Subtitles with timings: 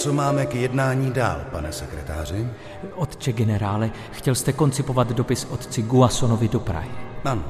[0.00, 2.48] Co máme k jednání dál, pane sekretáři?
[2.94, 6.90] Otče generále, chtěl jste koncipovat dopis otci Guasonovi do Prahy.
[7.24, 7.44] Ano.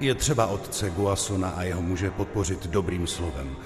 [0.00, 3.56] Je třeba otce Guasona a jeho muže podpořit dobrým slovem.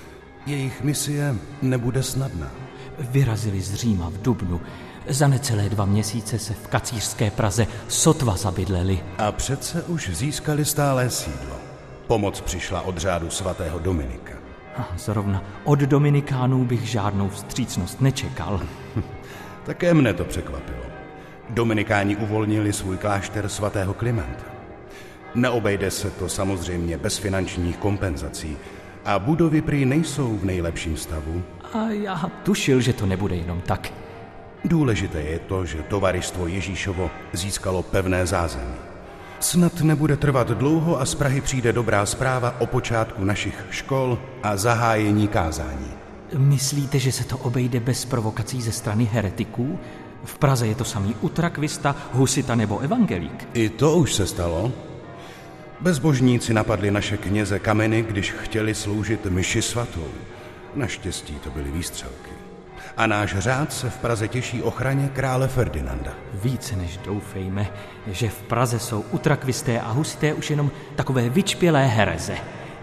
[0.47, 2.51] Jejich misie nebude snadná.
[2.99, 4.61] Vyrazili z Říma v Dubnu.
[5.09, 9.01] Za necelé dva měsíce se v kacířské Praze sotva zabydleli.
[9.19, 11.57] A přece už získali stálé sídlo.
[12.07, 14.44] Pomoc přišla od řádu svatého Dominika.
[14.77, 18.61] A zrovna od Dominikánů bych žádnou vstřícnost nečekal.
[19.65, 20.83] Také mne to překvapilo.
[21.51, 24.45] Dominikáni uvolnili svůj klášter svatého Klimenta.
[25.35, 28.57] Neobejde se to samozřejmě bez finančních kompenzací
[29.05, 31.43] a budovy prý nejsou v nejlepším stavu.
[31.73, 33.93] A já tušil, že to nebude jenom tak.
[34.65, 38.94] Důležité je to, že tovaristvo Ježíšovo získalo pevné zázemí.
[39.45, 44.57] Snad nebude trvat dlouho a z Prahy přijde dobrá zpráva o počátku našich škol a
[44.57, 45.91] zahájení kázání.
[46.39, 49.79] Myslíte, že se to obejde bez provokací ze strany heretiků?
[50.25, 53.49] V Praze je to samý utrakvista, husita nebo evangelík.
[53.53, 54.73] I to už se stalo.
[55.81, 60.09] Bezbožníci napadli naše kněze kameny, když chtěli sloužit myši svatou.
[60.75, 62.34] Naštěstí to byly výstřelky.
[62.97, 66.13] A náš řád se v Praze těší ochraně krále Ferdinanda.
[66.35, 67.67] Více než doufejme,
[68.07, 72.37] že v Praze jsou utrakvisté a husité už jenom takové vyčpělé hereze.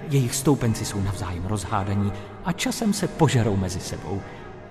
[0.09, 2.13] Jejich stoupenci jsou navzájem rozhádaní
[2.45, 4.21] a časem se požerou mezi sebou.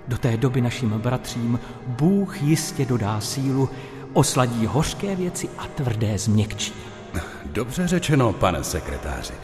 [0.09, 3.71] Do té doby našim bratřím Bůh jistě dodá sílu,
[4.13, 6.73] osladí hořké věci a tvrdé změkčí.
[7.45, 9.35] Dobře řečeno, pane sekretáři.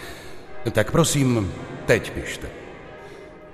[0.73, 1.53] Tak prosím,
[1.87, 2.49] teď pište.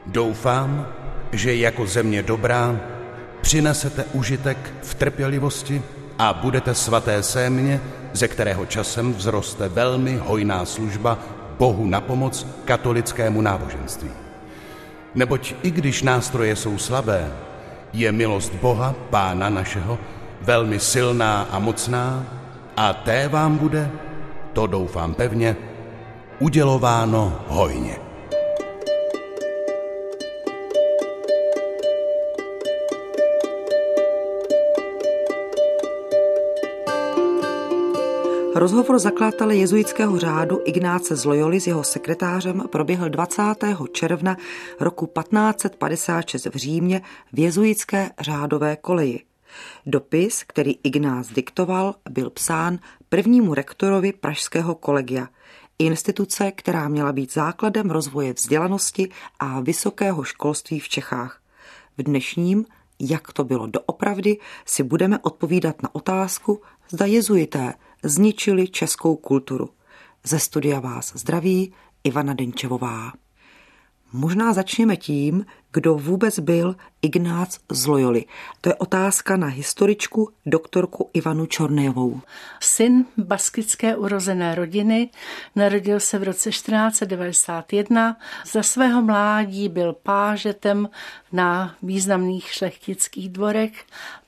[0.07, 0.87] Doufám,
[1.33, 2.81] že jako země dobrá
[3.41, 5.83] přinesete užitek v trpělivosti
[6.19, 7.81] a budete svaté sémě,
[8.13, 11.19] ze kterého časem vzroste velmi hojná služba
[11.59, 14.11] Bohu na pomoc katolickému náboženství.
[15.15, 17.33] Neboť i když nástroje jsou slabé,
[17.93, 19.99] je milost Boha, Pána našeho,
[20.41, 22.27] velmi silná a mocná
[22.77, 23.91] a té vám bude,
[24.53, 25.57] to doufám pevně,
[26.39, 28.12] udělováno hojně.
[38.55, 43.43] Rozhovor zakladatele jezuitského řádu Ignáce z Loyoli s jeho sekretářem proběhl 20.
[43.93, 44.37] června
[44.81, 47.03] roku 1556 v Římě
[47.33, 49.21] v jezuitské řádové koleji.
[49.87, 55.29] Dopis, který Ignác diktoval, byl psán prvnímu rektorovi Pražského kolegia,
[55.79, 59.09] instituce, která měla být základem rozvoje vzdělanosti
[59.39, 61.41] a vysokého školství v Čechách.
[61.99, 62.65] V dnešním,
[63.01, 69.71] jak to bylo doopravdy, si budeme odpovídat na otázku, zda jezuité zničili českou kulturu.
[70.25, 71.73] Ze studia vás zdraví
[72.05, 73.13] Ivana Denčevová.
[74.13, 78.25] Možná začněme tím, kdo vůbec byl Ignác z Loyoli.
[78.61, 82.21] To je otázka na historičku doktorku Ivanu Čornévou.
[82.61, 85.11] Syn baskické urozené rodiny,
[85.57, 88.17] narodil se v roce 1491.
[88.53, 90.89] Za svého mládí byl pážetem
[91.33, 93.73] na významných šlechtických dvorech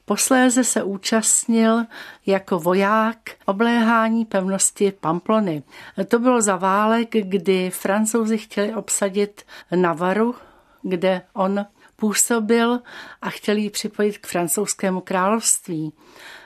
[0.05, 1.85] Posléze se účastnil
[2.27, 5.63] jako voják obléhání pevnosti Pamplony.
[6.09, 9.43] To bylo za válek, kdy francouzi chtěli obsadit
[9.75, 10.35] Navaru,
[10.83, 11.67] kde on
[11.97, 12.81] působil
[13.23, 15.93] a chtěli ji připojit k francouzskému království.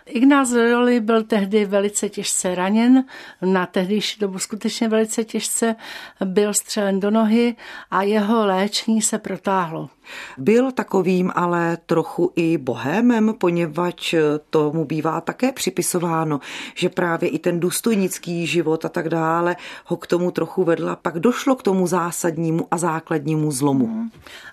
[0.08, 3.04] Ignác Loyoli byl tehdy velice těžce raněn,
[3.42, 5.76] na tehdejší dobu skutečně velice těžce
[6.24, 7.56] byl střelen do nohy
[7.90, 9.88] a jeho léčení se protáhlo.
[10.38, 14.14] Byl takovým ale trochu i bohémem, poněvadž
[14.50, 16.40] tomu bývá také připisováno,
[16.74, 20.96] že právě i ten důstojnický život a tak dále ho k tomu trochu vedla.
[20.96, 23.86] Pak došlo k tomu zásadnímu a základnímu zlomu.
[23.86, 24.10] Hmm.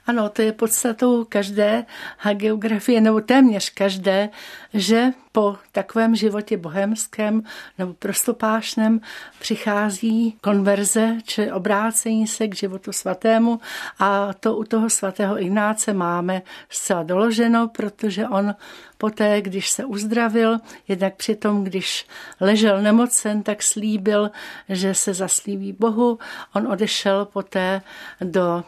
[0.07, 1.85] Ano, to je podstatou každé
[2.33, 4.29] geografie, nebo téměř každé,
[4.73, 7.43] že po takovém životě bohemském
[7.77, 9.01] nebo prostopášném
[9.39, 13.59] přichází konverze, či obrácení se k životu svatému
[13.99, 18.55] a to u toho svatého Ignáce máme zcela doloženo, protože on
[18.97, 22.07] poté, když se uzdravil, jednak přitom, když
[22.39, 24.31] ležel nemocen, tak slíbil,
[24.69, 26.19] že se zaslíbí Bohu.
[26.53, 27.81] On odešel poté
[28.21, 28.63] do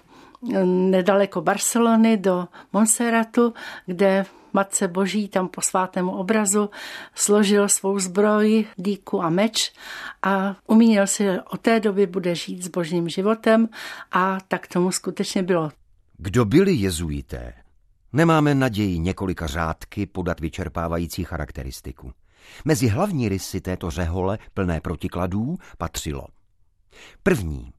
[0.66, 3.54] nedaleko Barcelony do Montserratu,
[3.86, 6.70] kde Matce Boží tam po svátému obrazu
[7.16, 9.74] složil svou zbroj, díku a meč
[10.24, 13.70] a umínil si, že od té doby bude žít s božím životem
[14.12, 15.72] a tak tomu skutečně bylo.
[16.18, 17.54] Kdo byli jezuité?
[18.14, 22.12] Nemáme naději několika řádky podat vyčerpávající charakteristiku.
[22.66, 26.28] Mezi hlavní rysy této řehole plné protikladů patřilo.
[27.24, 27.72] První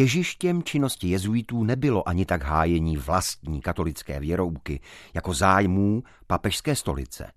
[0.00, 4.80] Těžištěm činnosti jezuitů nebylo ani tak hájení vlastní katolické věrouky
[5.14, 7.32] jako zájmů papežské stolice.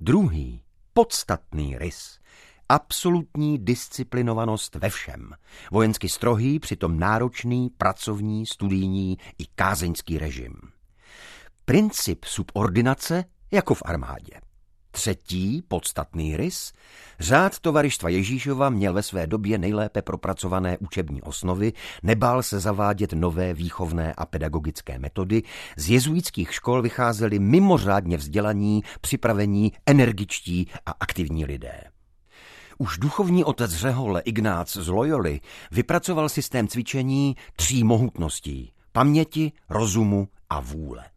[0.00, 0.62] Druhý,
[0.92, 2.18] podstatný rys,
[2.68, 5.30] absolutní disciplinovanost ve všem.
[5.72, 10.54] Vojensky strohý, přitom náročný, pracovní, studijní i kázeňský režim.
[11.64, 14.32] Princip subordinace jako v armádě.
[14.90, 16.72] Třetí podstatný rys,
[17.20, 21.72] řád tovarištva Ježíšova měl ve své době nejlépe propracované učební osnovy,
[22.02, 25.42] nebál se zavádět nové výchovné a pedagogické metody,
[25.76, 31.80] z jezuitských škol vycházeli mimořádně vzdělaní, připravení, energičtí a aktivní lidé.
[32.78, 35.40] Už duchovní otec Řehole Ignác z Loyoli
[35.70, 41.09] vypracoval systém cvičení tří mohutností– paměti, rozumu a vůle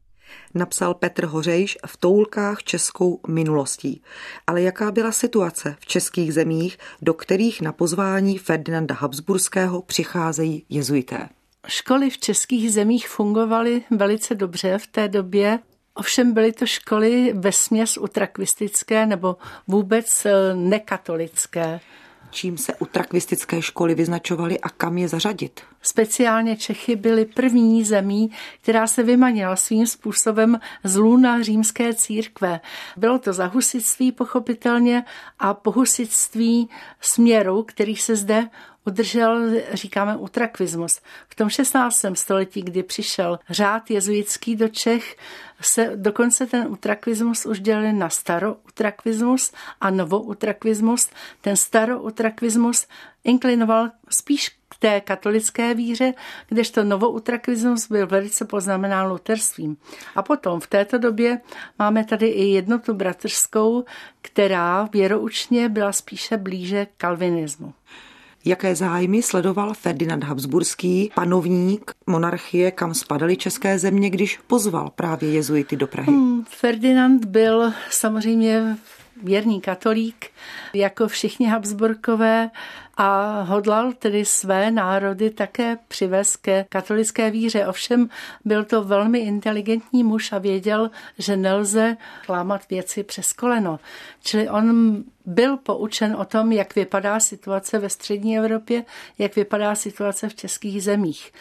[0.53, 4.01] napsal Petr Hořejš v toulkách českou minulostí.
[4.47, 11.29] Ale jaká byla situace v českých zemích, do kterých na pozvání Ferdinanda Habsburského přicházejí jezuité?
[11.67, 15.59] Školy v českých zemích fungovaly velice dobře v té době.
[15.93, 19.37] Ovšem byly to školy ve směs utrakvistické nebo
[19.67, 21.79] vůbec eh, nekatolické
[22.33, 25.61] čím se utrakvistické školy vyznačovaly a kam je zařadit.
[25.81, 28.31] Speciálně Čechy byly první zemí,
[28.61, 32.59] která se vymanila svým způsobem z lůna římské církve.
[32.97, 35.03] Bylo to za husitství pochopitelně
[35.39, 36.69] a po husitství
[37.01, 38.49] směru, který se zde
[38.85, 39.39] udržel,
[39.73, 41.01] říkáme, utrakvismus.
[41.29, 42.05] V tom 16.
[42.13, 45.15] století, kdy přišel řád jezuitský do Čech,
[45.61, 49.51] se dokonce ten utrakvismus už dělil na staroutrakvismus
[49.81, 51.09] a novoutrakvismus.
[51.41, 52.87] Ten staroutrakvismus
[53.23, 56.13] inklinoval spíš k té katolické víře,
[56.47, 59.77] kdežto novoutrakvismus byl velice poznamenán luterstvím.
[60.15, 61.41] A potom v této době
[61.79, 63.83] máme tady i jednotu bratrskou,
[64.21, 67.73] která věroučně byla spíše blíže kalvinismu
[68.45, 75.75] jaké zájmy sledoval Ferdinand Habsburský, panovník monarchie, kam spadaly české země, když pozval právě jezuity
[75.75, 76.11] do Prahy.
[76.11, 78.77] Hmm, Ferdinand byl samozřejmě
[79.23, 80.25] věrný katolík,
[80.73, 82.49] jako všichni Habsburkové
[82.97, 87.67] a hodlal tedy své národy také přivést ke katolické víře.
[87.67, 88.09] Ovšem
[88.45, 91.97] byl to velmi inteligentní muž a věděl, že nelze
[92.29, 93.79] lámat věci přes koleno.
[94.23, 98.85] Čili on byl poučen o tom, jak vypadá situace ve střední Evropě,
[99.17, 101.31] jak vypadá situace v českých zemích.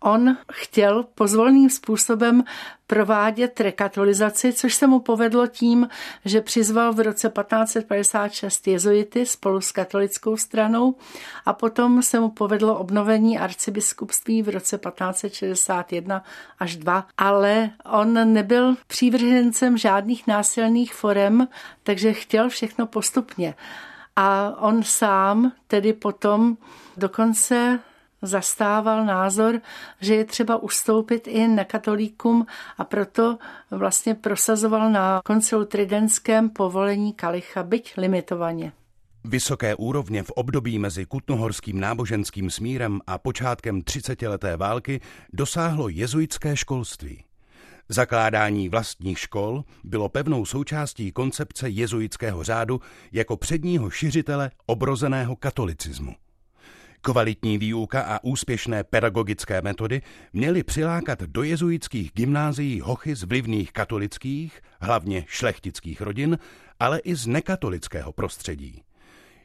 [0.00, 2.44] On chtěl pozvolným způsobem
[2.86, 5.88] provádět rekatolizaci, což se mu povedlo tím,
[6.24, 10.94] že přizval v roce 1556 jezuity spolu s katolickou stranou
[11.46, 16.24] a potom se mu povedlo obnovení arcibiskupství v roce 1561
[16.58, 21.48] až 2, ale on nebyl přívržencem žádných násilných forem,
[21.82, 23.54] takže chtěl všechno postupně.
[24.16, 26.56] A on sám tedy potom
[26.96, 27.78] dokonce
[28.22, 29.60] zastával názor,
[30.00, 32.46] že je třeba ustoupit i na katolíkům
[32.78, 33.38] a proto
[33.70, 38.72] vlastně prosazoval na koncilu tridentském povolení kalicha, byť limitovaně.
[39.24, 45.00] Vysoké úrovně v období mezi kutnohorským náboženským smírem a počátkem třicetileté války
[45.32, 47.24] dosáhlo jezuitské školství.
[47.88, 52.80] Zakládání vlastních škol bylo pevnou součástí koncepce jezuitského řádu
[53.12, 56.14] jako předního šiřitele obrozeného katolicismu.
[57.00, 60.02] Kvalitní výuka a úspěšné pedagogické metody
[60.32, 66.38] měly přilákat do jezuitských gymnázií hochy z vlivných katolických, hlavně šlechtických rodin,
[66.80, 68.82] ale i z nekatolického prostředí.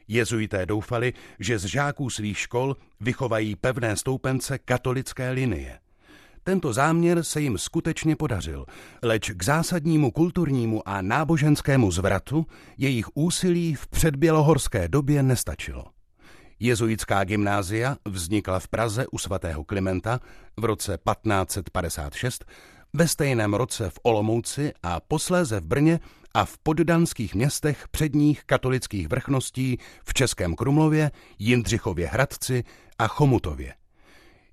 [0.08, 5.78] Jezuité doufali, že z žáků svých škol vychovají pevné stoupence katolické linie.
[6.42, 8.66] Tento záměr se jim skutečně podařil,
[9.02, 12.46] leč k zásadnímu kulturnímu a náboženskému zvratu
[12.78, 15.84] jejich úsilí v předbělohorské době nestačilo.
[16.60, 20.20] Jezuitská gymnázia vznikla v Praze u svatého Klimenta
[20.56, 22.44] v roce 1556,
[22.96, 26.00] ve stejném roce v Olomouci a posléze v Brně
[26.34, 32.64] a v poddanských městech předních katolických vrchností v Českém Krumlově, Jindřichově Hradci
[32.98, 33.74] a Chomutově.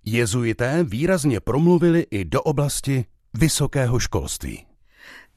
[0.05, 4.72] Jezuité výrazně promluvili i do oblasti vysokého školství.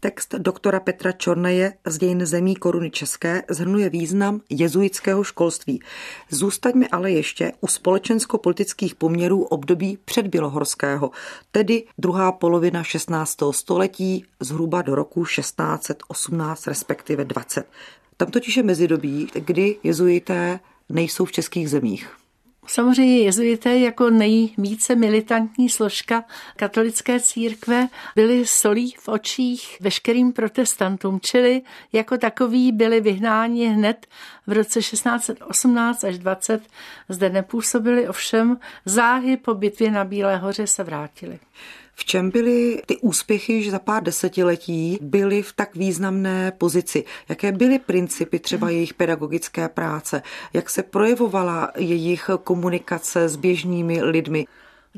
[0.06, 5.82] Text doktora Petra Čorneje z dějin zemí koruny české zhrnuje význam jezuitského školství.
[6.30, 11.10] Zůstaňme ale ještě u společensko-politických poměrů období předbělohorského,
[11.50, 13.36] tedy druhá polovina 16.
[13.50, 17.66] století, zhruba do roku 1618, respektive 20.
[18.16, 22.25] Tam totiž je mezidobí, kdy jezuité nejsou v českých zemích.
[22.66, 26.24] Samozřejmě jezuité jako nejvíce militantní složka
[26.56, 34.06] katolické církve byli solí v očích veškerým protestantům, čili jako takový byli vyhnáni hned
[34.46, 36.62] v roce 1618 až 20.
[37.08, 41.38] Zde nepůsobili, ovšem záhy po bitvě na Bílé hoře se vrátili.
[41.98, 47.04] V čem byly ty úspěchy, že za pár desetiletí byly v tak významné pozici?
[47.28, 50.22] Jaké byly principy třeba jejich pedagogické práce?
[50.52, 54.46] Jak se projevovala jejich komunikace s běžnými lidmi?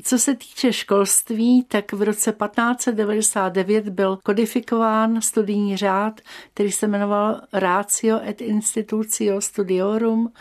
[0.03, 6.21] Co se týče školství, tak v roce 1599 byl kodifikován studijní řád,
[6.53, 10.33] který se jmenoval Ratio et Institutio Studiorum,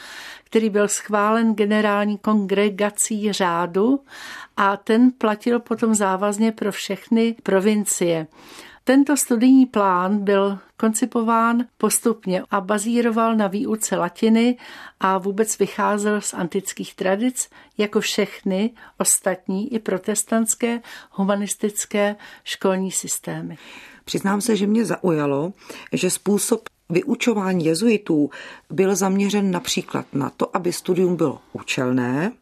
[0.44, 4.00] který byl schválen generální kongregací řádu
[4.56, 8.26] a ten platil potom závazně pro všechny provincie.
[8.88, 14.56] Tento studijní plán byl koncipován postupně a bazíroval na výuce latiny
[15.00, 20.80] a vůbec vycházel z antických tradic, jako všechny ostatní i protestantské
[21.10, 23.58] humanistické školní systémy.
[24.04, 25.52] Přiznám se, že mě zaujalo,
[25.92, 28.30] že způsob vyučování jezuitů
[28.70, 32.32] byl zaměřen například na to, aby studium bylo účelné,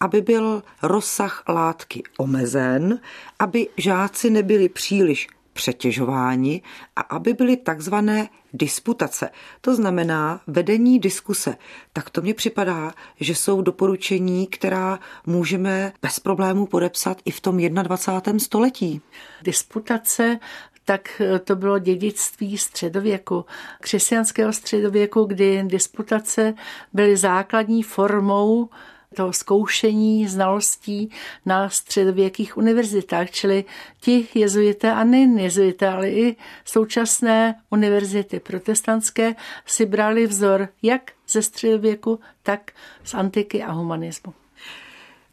[0.00, 3.00] aby byl rozsah látky omezen,
[3.38, 5.28] aby žáci nebyli příliš
[5.60, 6.62] přetěžováni
[6.96, 11.56] a aby byly takzvané disputace, to znamená vedení diskuse.
[11.92, 17.58] Tak to mně připadá, že jsou doporučení, která můžeme bez problémů podepsat i v tom
[17.58, 18.38] 21.
[18.38, 19.00] století.
[19.42, 20.38] Disputace
[20.84, 23.44] tak to bylo dědictví středověku,
[23.80, 26.54] křesťanského středověku, kdy disputace
[26.92, 28.68] byly základní formou
[29.14, 31.10] toho zkoušení znalostí
[31.46, 33.64] na středověkých univerzitách, čili
[34.00, 39.34] ti jezuité a nejen jezuité, ale i současné univerzity protestantské
[39.66, 42.70] si brali vzor jak ze středověku, tak
[43.04, 44.34] z antiky a humanismu.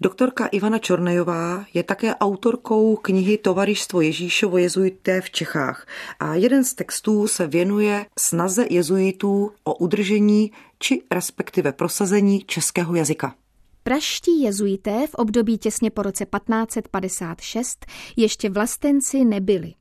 [0.02, 5.88] Doktorka Ivana Čornejová je také autorkou knihy Tovarištvo Ježíšovo jezuité v Čechách
[6.20, 13.36] a jeden z textů se věnuje snaze jezuitů o udržení či respektive prosazení českého jazyka.
[13.88, 19.74] Praští jezuité v období těsně po roce 1556 ještě vlastenci nebyli.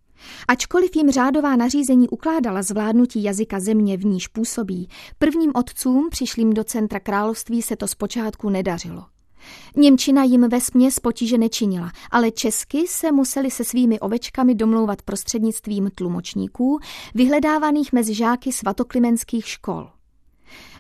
[0.49, 6.65] Ačkoliv jim řádová nařízení ukládala zvládnutí jazyka země, v níž působí, prvním otcům přišlým do
[6.65, 9.05] centra království se to zpočátku nedařilo.
[9.77, 15.91] Němčina jim ve směs potíže nečinila, ale česky se museli se svými ovečkami domlouvat prostřednictvím
[15.95, 16.79] tlumočníků,
[17.15, 19.96] vyhledávaných mezi žáky svatoklimenských škol.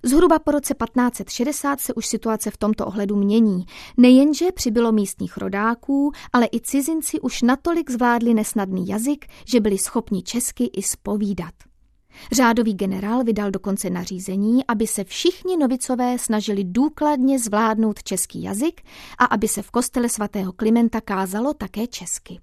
[0.02, 3.66] Zhruba po roce 1560 se už situace v tomto ohledu mění.
[3.96, 10.22] Nejenže přibylo místních rodáků, ale i cizinci už natolik zvládli nesnadný jazyk, že byli schopni
[10.22, 11.54] česky i spovídat.
[12.32, 18.80] Řádový generál vydal dokonce nařízení, aby se všichni novicové snažili důkladně zvládnout český jazyk
[19.18, 22.40] a aby se v kostele svatého Klimenta kázalo také česky.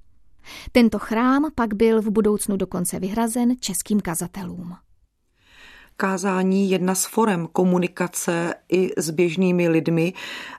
[0.72, 4.76] Tento chrám pak byl v budoucnu dokonce vyhrazen českým kazatelům
[6.04, 10.14] kázání jedna z forem komunikace i s běžnými lidmi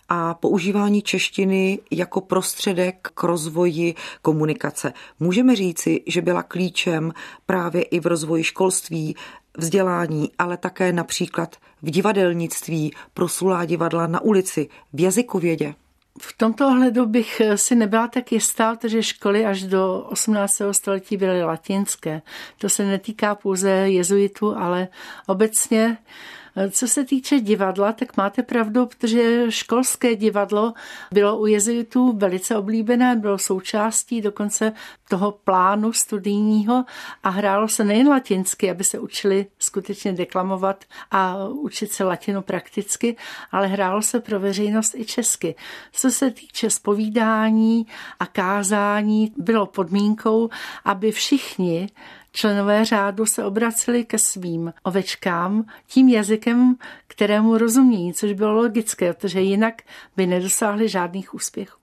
[0.08, 4.92] a používání češtiny jako prostředek k rozvoji komunikace.
[5.20, 7.12] Můžeme říci, že byla klíčem
[7.46, 9.16] právě i v rozvoji školství,
[9.58, 15.74] vzdělání, ale také například v divadelnictví, prosulá divadla na ulici, v jazykovědě.
[16.20, 20.62] V tomto ohledu bych si nebyla tak jistá, že školy až do 18.
[20.72, 22.22] století byly latinské.
[22.58, 24.88] To se netýká pouze jezuitů, ale
[25.26, 25.98] obecně
[26.70, 30.74] co se týče divadla, tak máte pravdu, protože školské divadlo
[31.12, 34.72] bylo u jezuitů velice oblíbené, bylo součástí dokonce
[35.08, 36.84] toho plánu studijního
[37.22, 43.16] a hrálo se nejen latinsky, aby se učili skutečně deklamovat a učit se latinu prakticky,
[43.52, 45.54] ale hrálo se pro veřejnost i česky.
[45.92, 47.86] Co se týče spovídání
[48.20, 50.50] a kázání, bylo podmínkou,
[50.84, 51.88] aby všichni
[52.36, 56.76] Členové řádu se obraceli ke svým ovečkám tím jazykem,
[57.06, 59.74] kterému rozumí, což bylo logické, protože jinak
[60.16, 61.78] by nedosáhli žádných úspěchů.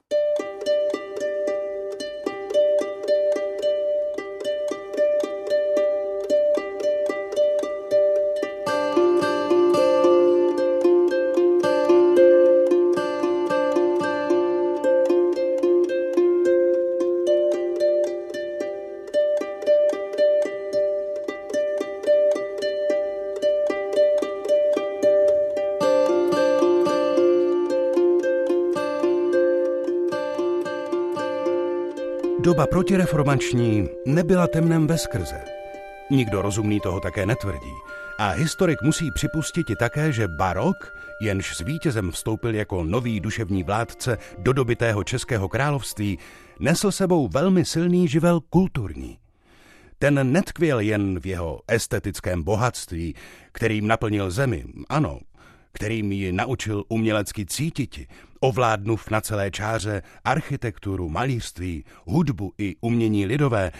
[32.62, 35.42] Doba protireformační nebyla temnem ve skrze.
[36.12, 37.74] Nikdo rozumný toho také netvrdí.
[38.20, 40.76] A historik musí připustit i také, že barok,
[41.22, 46.20] jenž s vítězem vstoupil jako nový duševní vládce do dobitého českého království,
[46.60, 49.18] nesl sebou velmi silný živel kulturní.
[50.00, 53.16] Ten netkvěl jen v jeho estetickém bohatství,
[53.52, 55.20] kterým naplnil zemi, ano,
[55.72, 58.08] kterým ji naučil umělecky cítiti,
[58.42, 63.72] ovládnuv na celé čáře architekturu, malířství, hudbu i umění lidové,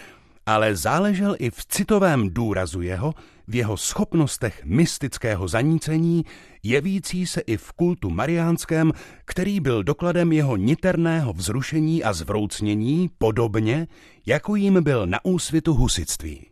[0.46, 3.14] ale záležel i v citovém důrazu jeho,
[3.48, 6.24] v jeho schopnostech mystického zanícení,
[6.62, 8.92] jevící se i v kultu mariánském,
[9.24, 13.86] který byl dokladem jeho niterného vzrušení a zvroucnění, podobně,
[14.26, 16.51] jako jim byl na úsvitu husitství.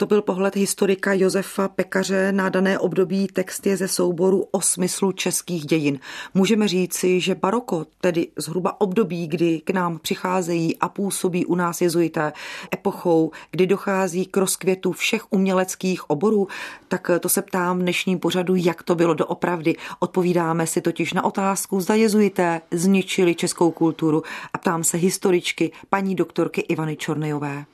[0.00, 5.12] To byl pohled historika Josefa Pekaře na dané období text je ze souboru o smyslu
[5.12, 5.98] českých dějin.
[6.34, 11.80] Můžeme říci, že baroko, tedy zhruba období, kdy k nám přicházejí a působí u nás
[11.80, 12.32] jezuité
[12.74, 16.48] epochou, kdy dochází k rozkvětu všech uměleckých oborů,
[16.88, 19.76] tak to se ptám v dnešním pořadu, jak to bylo doopravdy.
[19.98, 26.14] Odpovídáme si totiž na otázku, zda jezuité zničili českou kulturu a ptám se historičky paní
[26.14, 27.64] doktorky Ivany Čornejové.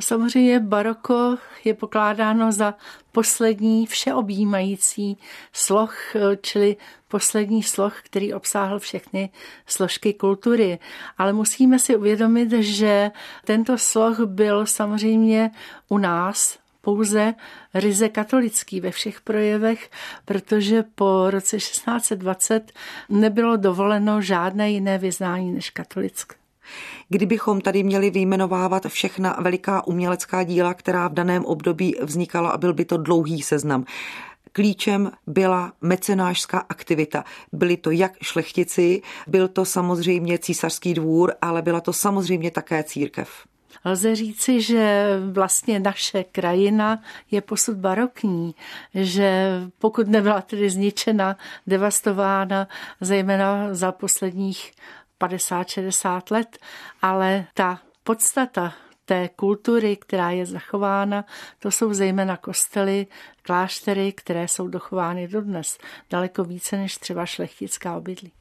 [0.00, 2.74] Samozřejmě baroko je pokládáno za
[3.12, 5.18] poslední všeobjímající
[5.52, 5.94] sloh,
[6.40, 6.76] čili
[7.08, 9.30] poslední sloh, který obsáhl všechny
[9.66, 10.78] složky kultury.
[11.18, 13.10] Ale musíme si uvědomit, že
[13.44, 15.50] tento sloh byl samozřejmě
[15.88, 17.34] u nás pouze
[17.74, 19.90] ryze katolický ve všech projevech,
[20.24, 22.72] protože po roce 1620
[23.08, 26.39] nebylo dovoleno žádné jiné vyznání než katolické.
[27.08, 32.84] Kdybychom tady měli vyjmenovávat všechna veliká umělecká díla, která v daném období vznikala byl by
[32.84, 33.84] to dlouhý seznam.
[34.52, 37.24] Klíčem byla mecenášská aktivita.
[37.52, 43.30] Byli to jak šlechtici, byl to samozřejmě císařský dvůr, ale byla to samozřejmě také církev.
[43.84, 48.54] Lze říci, že vlastně naše krajina je posud barokní,
[48.94, 49.48] že
[49.78, 51.36] pokud nebyla tedy zničena,
[51.66, 52.68] devastována,
[53.00, 54.72] zejména za posledních
[55.20, 56.58] 50-60 let,
[57.02, 58.74] ale ta podstata
[59.04, 61.24] té kultury, která je zachována,
[61.58, 63.06] to jsou zejména kostely,
[63.42, 65.78] kláštery, které jsou dochovány dodnes,
[66.10, 68.32] daleko více než třeba šlechtická obydlí.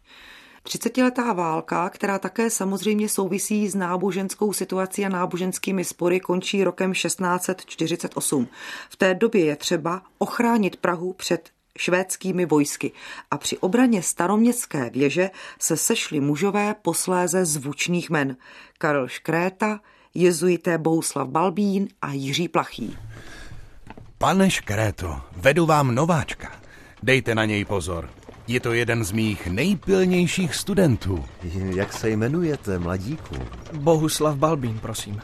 [0.63, 8.47] Třicetiletá válka, která také samozřejmě souvisí s náboženskou situací a náboženskými spory, končí rokem 1648.
[8.89, 11.49] V té době je třeba ochránit Prahu před
[11.79, 12.91] švédskými vojsky
[13.31, 18.37] a při obraně staroměstské věže se sešli mužové posléze zvučných men
[18.77, 19.79] Karel Škréta,
[20.13, 22.97] jezuité Bouslav Balbín a Jiří Plachý.
[24.17, 26.51] Pane Škréto, vedu vám nováčka.
[27.03, 28.09] Dejte na něj pozor.
[28.47, 31.25] Je to jeden z mých nejpilnějších studentů.
[31.75, 33.35] Jak se jmenujete, mladíku?
[33.73, 35.21] Bohuslav Balbín, prosím.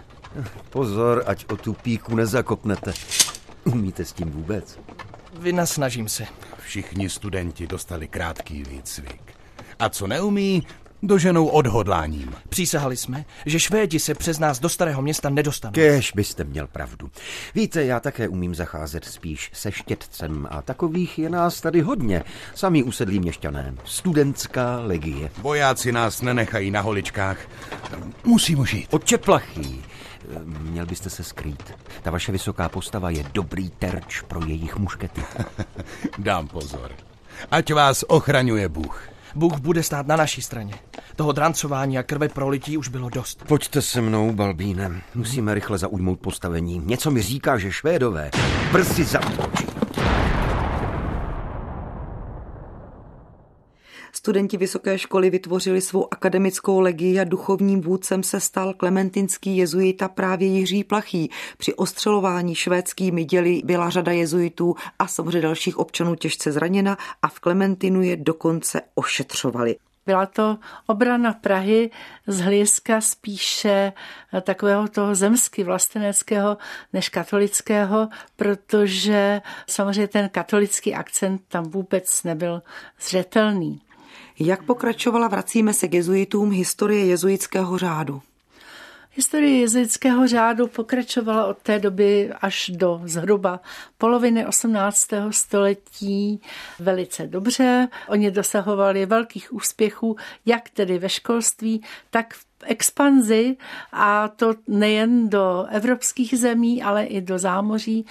[0.70, 2.94] Pozor, ať o tu píku nezakopnete.
[3.64, 4.80] Umíte s tím vůbec?
[5.40, 6.26] Vynasnažím se.
[6.58, 9.22] Všichni studenti dostali krátký výcvik.
[9.80, 10.68] A co neumí,
[11.04, 12.36] doženou odhodláním.
[12.50, 15.72] Přísahali jsme, že Švédi se přes nás do starého města nedostanou.
[15.72, 17.10] Kež byste měl pravdu.
[17.56, 22.24] Víte, já také umím zacházet spíš se štětcem a takových je nás tady hodně.
[22.56, 23.76] Sami usedlí měšťané.
[23.86, 25.30] Studentská legie.
[25.38, 27.38] Vojáci nás nenechají na holičkách.
[28.24, 28.94] Musím už jít.
[28.94, 29.84] Odčeplachý.
[30.44, 31.74] Měl byste se skrýt.
[32.04, 35.22] Ta vaše vysoká postava je dobrý terč pro jejich muškety.
[36.18, 36.92] Dám pozor.
[37.52, 39.02] Ať vás ochraňuje Bůh.
[39.36, 40.74] Bůh bude stát na naší straně.
[41.16, 43.44] Toho drancování a krve prolití už bylo dost.
[43.48, 45.02] Pojďte se mnou, Balbíne.
[45.16, 46.82] Musíme rychle zaujmout postavení.
[46.86, 48.32] Něco mi říká, že Švédové
[48.72, 49.85] brzy zaútočí.
[54.18, 60.48] Studenti vysoké školy vytvořili svou akademickou legii a duchovním vůdcem se stal klementinský jezuita právě
[60.48, 61.30] Jiří Plachý.
[61.58, 67.40] Při ostřelování švédskými děli byla řada jezuitů a samozřejmě dalších občanů těžce zraněna a v
[67.40, 69.76] Klementinu je dokonce ošetřovali.
[70.06, 71.92] Byla to obrana Prahy
[72.28, 73.94] z hlediska spíše
[74.42, 76.58] takového toho zemsky vlasteneckého
[76.94, 82.62] než katolického, protože samozřejmě ten katolický akcent tam vůbec nebyl
[83.02, 83.82] zřetelný.
[84.40, 88.22] Jak pokračovala, vracíme se k jezuitům, historie jezuitského řádu.
[89.12, 93.60] Historie jezuitského řádu pokračovala od té doby až do zhruba
[93.98, 95.08] poloviny 18.
[95.30, 96.42] století
[96.80, 97.88] velice dobře.
[98.08, 103.58] Oni dosahovali velkých úspěchů, jak tedy ve školství, tak v expanzi
[103.92, 108.06] a to nejen do evropských zemí, ale i do zámoří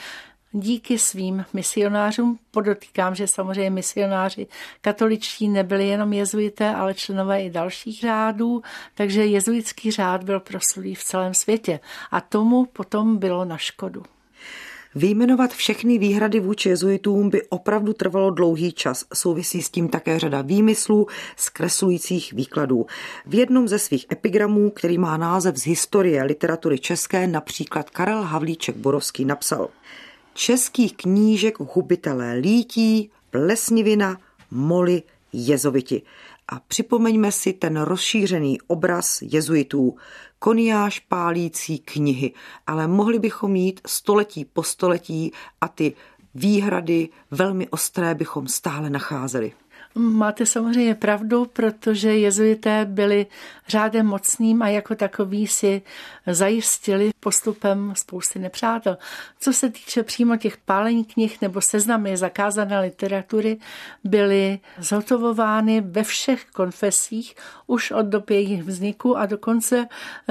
[0.54, 2.38] díky svým misionářům.
[2.50, 4.46] Podotýkám, že samozřejmě misionáři
[4.80, 8.62] katoličtí nebyli jenom jezuité, ale členové i dalších řádů,
[8.94, 14.02] takže jezuitský řád byl proslulý v celém světě a tomu potom bylo na škodu.
[14.94, 19.04] Vyjmenovat všechny výhrady vůči jezuitům by opravdu trvalo dlouhý čas.
[19.14, 22.86] Souvisí s tím také řada výmyslů, zkreslujících výkladů.
[23.26, 28.76] V jednom ze svých epigramů, který má název z historie literatury české, například Karel Havlíček
[28.76, 29.68] Borovský napsal
[30.34, 34.20] Českých knížek hubitelé lítí, plesnivina,
[34.50, 36.02] moli, jezoviti.
[36.48, 39.96] A připomeňme si ten rozšířený obraz jezuitů,
[40.38, 42.32] koniáš pálící knihy,
[42.66, 45.92] ale mohli bychom mít století po století a ty
[46.34, 49.52] výhrady velmi ostré bychom stále nacházeli.
[49.96, 53.26] Máte samozřejmě pravdu, protože jezuité byli
[53.68, 55.82] řádem mocným a jako takový si
[56.26, 58.98] zajistili postupem spousty nepřátel.
[59.40, 63.58] Co se týče přímo těch pálení knih nebo seznamy zakázané literatury,
[64.04, 67.34] byly zhotovovány ve všech konfesích
[67.66, 69.86] už od doby jejich vzniku a dokonce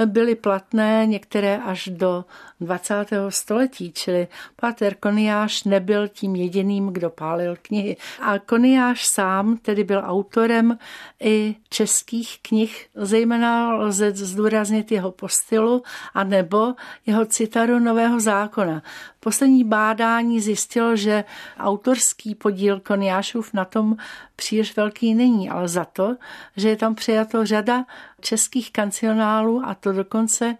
[0.06, 2.24] byly platné některé až do
[2.60, 2.94] 20.
[3.28, 7.96] století, čili Pater Koniáš nebyl tím jediným, kdo pálil knihy.
[8.20, 10.78] A Koniáš sám tedy byl autorem
[11.20, 15.82] i českých knih, zejména lze zdůraznit jeho postylu
[16.14, 16.74] a nebo
[17.06, 18.82] jeho citaru Nového zákona.
[19.20, 21.24] Poslední bádání zjistilo, že
[21.58, 23.96] autorský podíl Koniášův na tom
[24.36, 26.16] příliš velký není, ale za to,
[26.56, 27.84] že je tam přijato řada
[28.20, 30.56] českých kancionálů a to dokonce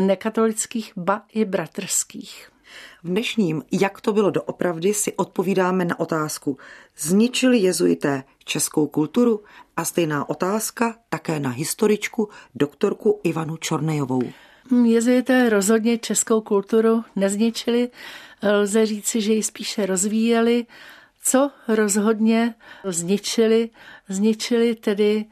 [0.00, 2.55] nekatolických, ba i bratrských.
[3.06, 6.58] V dnešním Jak to bylo doopravdy si odpovídáme na otázku
[6.98, 9.40] Zničili jezuité českou kulturu?
[9.76, 14.22] A stejná otázka také na historičku doktorku Ivanu Čornejovou.
[14.84, 17.90] Jezuité rozhodně českou kulturu nezničili,
[18.42, 20.66] lze říci, že ji spíše rozvíjeli.
[21.22, 23.70] Co rozhodně zničili?
[24.08, 25.24] Zničili tedy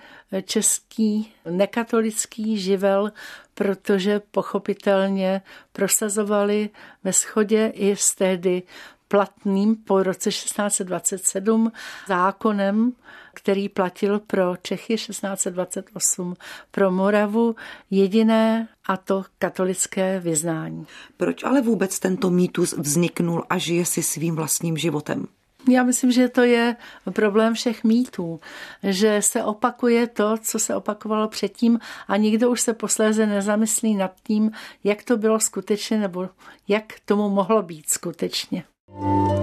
[0.44, 3.12] český nekatolický živel,
[3.54, 6.70] protože pochopitelně prosazovali
[7.04, 8.62] ve shodě i s tehdy
[9.08, 11.72] platným po roce 1627
[12.08, 12.92] zákonem,
[13.34, 16.34] který platil pro Čechy 1628,
[16.70, 17.56] pro Moravu
[17.90, 20.86] jediné a to katolické vyznání.
[21.16, 25.26] Proč ale vůbec tento mýtus vzniknul a žije si svým vlastním životem?
[25.68, 26.76] Já myslím, že to je
[27.12, 28.40] problém všech mýtů,
[28.82, 34.12] že se opakuje to, co se opakovalo předtím a nikdo už se posléze nezamyslí nad
[34.22, 34.50] tím,
[34.84, 36.28] jak to bylo skutečně nebo
[36.68, 38.64] jak tomu mohlo být skutečně.
[38.94, 39.33] thank you